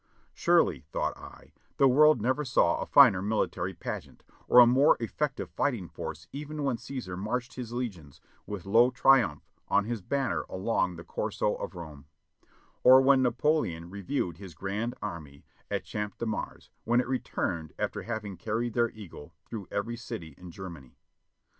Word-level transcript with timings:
"Surely," 0.33 0.79
thought 0.91 1.15
I, 1.15 1.53
"the 1.77 1.87
world 1.87 2.19
never 2.21 2.43
saw 2.43 2.79
a 2.81 2.87
finer 2.87 3.21
military 3.21 3.75
pageant, 3.75 4.23
or 4.47 4.57
a 4.57 4.65
more 4.65 4.97
effective 4.99 5.51
fighting 5.51 5.87
force 5.89 6.27
even 6.31 6.63
when 6.63 6.77
Caesar 6.79 7.15
marched 7.15 7.53
his 7.53 7.71
legions 7.71 8.19
with 8.47 8.65
'lo 8.65 8.89
Triumphe' 8.89 9.45
on 9.67 9.85
his 9.85 10.01
banner 10.01 10.43
along 10.49 10.95
the 10.95 11.03
Corso 11.03 11.53
of 11.53 11.75
Rome; 11.75 12.05
or 12.83 12.99
w^hen 12.99 13.21
Napoleon 13.21 13.91
reviewed 13.91 14.37
his 14.39 14.55
grand 14.55 14.95
army 15.03 15.45
at 15.69 15.83
Champ 15.83 16.17
de 16.17 16.25
Mars 16.25 16.71
when 16.83 16.99
it 16.99 17.07
returned 17.07 17.71
after 17.77 18.01
having 18.01 18.37
carried 18.37 18.73
their 18.73 18.89
eagle 18.89 19.35
through 19.45 19.67
every 19.69 19.97
city 19.97 20.33
in 20.35 20.49
Germany." 20.49 20.97